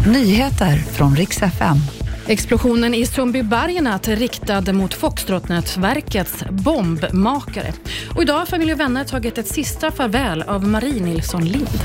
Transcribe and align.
Nyheter 0.00 0.76
från 0.76 1.16
riks 1.16 1.42
FM. 1.42 1.76
Explosionen 2.26 2.94
i 2.94 3.06
Sundbyberg 3.06 3.80
natt 3.80 4.08
riktad 4.08 4.72
mot 4.72 4.94
Foxtrotnätverkets 4.94 6.44
bombmakare. 6.50 7.72
Och 8.14 8.22
idag 8.22 8.38
har 8.38 8.46
familj 8.46 8.72
och 8.72 8.80
vänner 8.80 9.04
tagit 9.04 9.38
ett 9.38 9.48
sista 9.48 9.90
farväl 9.90 10.42
av 10.42 10.68
Marie 10.68 11.02
Nilsson 11.02 11.44
Lind. 11.44 11.80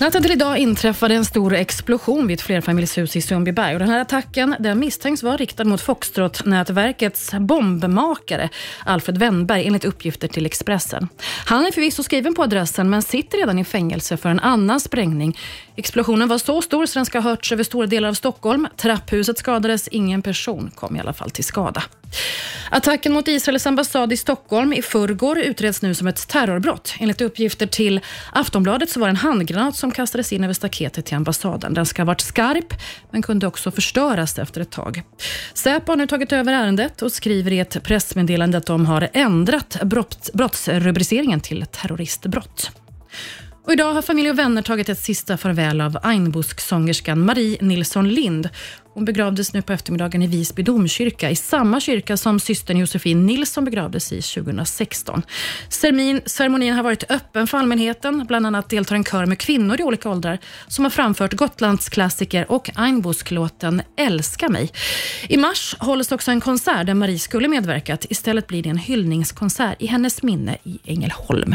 Natten 0.00 0.22
till 0.22 0.32
idag 0.32 0.58
inträffade 0.58 1.14
en 1.14 1.24
stor 1.24 1.54
explosion 1.54 2.26
vid 2.26 2.34
ett 2.38 2.42
flerfamiljshus 2.44 3.16
i 3.16 3.20
Sundbyberg. 3.20 3.72
Och 3.74 3.78
den 3.78 3.88
här 3.88 4.00
attacken 4.00 4.56
den 4.58 4.78
misstänks 4.78 5.22
vara 5.22 5.36
riktad 5.36 5.64
mot 5.64 5.80
Foxtrot-nätverkets 5.80 7.38
bombmakare 7.40 8.48
Alfred 8.84 9.18
Wennberg 9.18 9.66
enligt 9.66 9.84
uppgifter 9.84 10.28
till 10.28 10.46
Expressen. 10.46 11.08
Han 11.46 11.66
är 11.66 11.72
förvisso 11.72 12.02
skriven 12.02 12.34
på 12.34 12.42
adressen 12.42 12.90
men 12.90 13.02
sitter 13.02 13.38
redan 13.38 13.58
i 13.58 13.64
fängelse 13.64 14.16
för 14.16 14.28
en 14.28 14.40
annan 14.40 14.80
sprängning. 14.80 15.38
Explosionen 15.76 16.28
var 16.28 16.38
så 16.38 16.62
stor 16.62 16.86
så 16.86 16.98
den 16.98 17.06
ska 17.06 17.18
ha 17.18 17.30
hörts 17.30 17.52
över 17.52 17.64
stora 17.64 17.86
delar 17.86 18.08
av 18.08 18.14
Stockholm. 18.14 18.68
Trapphuset 18.76 19.38
skadades, 19.38 19.88
ingen 19.88 20.22
person 20.22 20.70
kom 20.74 20.96
i 20.96 21.00
alla 21.00 21.12
fall 21.12 21.30
till 21.30 21.44
skada. 21.44 21.82
Attacken 22.70 23.12
mot 23.12 23.28
Israels 23.28 23.66
ambassad 23.66 24.12
i 24.12 24.16
Stockholm 24.16 24.72
i 24.72 24.82
förrgår 24.82 25.38
utreds 25.38 25.82
nu 25.82 25.94
som 25.94 26.06
ett 26.06 26.28
terrorbrott. 26.28 26.94
Enligt 26.98 27.20
uppgifter 27.20 27.66
till 27.66 28.00
Aftonbladet 28.32 28.90
så 28.90 29.00
var 29.00 29.06
det 29.06 29.10
en 29.10 29.16
handgranat 29.16 29.76
som 29.76 29.92
kastades 29.92 30.32
in 30.32 30.44
över 30.44 30.54
staketet 30.54 31.06
till 31.06 31.16
ambassaden. 31.16 31.74
Den 31.74 31.86
ska 31.86 32.02
ha 32.02 32.06
varit 32.06 32.20
skarp, 32.20 32.74
men 33.10 33.22
kunde 33.22 33.46
också 33.46 33.70
förstöras 33.70 34.38
efter 34.38 34.60
ett 34.60 34.70
tag. 34.70 35.02
Säpo 35.54 35.92
har 35.92 35.96
nu 35.96 36.06
tagit 36.06 36.32
över 36.32 36.52
ärendet 36.52 37.02
och 37.02 37.12
skriver 37.12 37.52
i 37.52 37.58
ett 37.58 37.82
pressmeddelande 37.82 38.58
att 38.58 38.66
de 38.66 38.86
har 38.86 39.08
ändrat 39.12 39.76
brott, 39.82 40.30
brottsrubriceringen 40.32 41.40
till 41.40 41.66
terroristbrott. 41.72 42.70
Och 43.66 43.72
idag 43.72 43.94
har 43.94 44.02
familj 44.02 44.30
och 44.30 44.38
vänner 44.38 44.62
tagit 44.62 44.88
ett 44.88 44.98
sista 44.98 45.36
farväl 45.36 45.80
av 45.80 45.98
Einbusk-sångerskan 46.02 47.24
Marie 47.24 47.58
Nilsson 47.60 48.08
Lind. 48.08 48.48
Hon 48.94 49.04
begravdes 49.04 49.52
nu 49.52 49.62
på 49.62 49.72
eftermiddagen 49.72 50.22
i 50.22 50.26
Visby 50.26 50.62
domkyrka, 50.62 51.30
i 51.30 51.36
samma 51.36 51.80
kyrka 51.80 52.16
som 52.16 52.40
systern 52.40 52.76
Josefin 52.76 53.26
Nilsson 53.26 53.64
begravdes 53.64 54.12
i 54.12 54.22
2016. 54.22 55.22
Ceremonin, 55.68 56.20
ceremonin 56.26 56.74
har 56.74 56.82
varit 56.82 57.10
öppen 57.10 57.46
för 57.46 57.58
allmänheten. 57.58 58.26
Bland 58.26 58.46
annat 58.46 58.68
deltar 58.68 58.96
en 58.96 59.04
kör 59.04 59.26
med 59.26 59.38
kvinnor 59.38 59.80
i 59.80 59.82
olika 59.82 60.10
åldrar 60.10 60.38
som 60.68 60.84
har 60.84 60.90
framfört 60.90 61.32
Gotlands 61.32 61.88
klassiker 61.88 62.50
och 62.50 62.70
Einbusk-låten 62.74 63.82
Älska 63.96 64.48
mig. 64.48 64.72
I 65.28 65.36
mars 65.36 65.76
hålls 65.78 66.12
också 66.12 66.30
en 66.30 66.40
konsert 66.40 66.86
där 66.86 66.94
Marie 66.94 67.18
skulle 67.18 67.48
medverkat. 67.48 68.06
Istället 68.10 68.46
blir 68.46 68.62
det 68.62 68.68
en 68.68 68.78
hyllningskonsert 68.78 69.82
i 69.82 69.86
hennes 69.86 70.22
minne 70.22 70.56
i 70.64 70.78
Ängelholm. 70.84 71.54